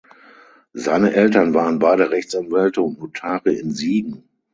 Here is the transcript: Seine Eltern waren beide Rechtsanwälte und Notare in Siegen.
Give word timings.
Seine 0.73 1.13
Eltern 1.13 1.53
waren 1.53 1.77
beide 1.77 2.09
Rechtsanwälte 2.09 2.81
und 2.81 2.97
Notare 2.97 3.51
in 3.53 3.69
Siegen. 3.69 4.23